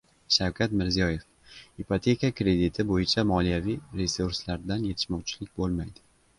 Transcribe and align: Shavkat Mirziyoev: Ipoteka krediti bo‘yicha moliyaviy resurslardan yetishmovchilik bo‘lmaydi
Shavkat 0.35 0.69
Mirziyoev: 0.79 1.23
Ipoteka 1.83 2.31
krediti 2.39 2.81
bo‘yicha 2.93 3.27
moliyaviy 3.35 3.79
resurslardan 4.03 4.91
yetishmovchilik 4.93 5.57
bo‘lmaydi 5.63 6.09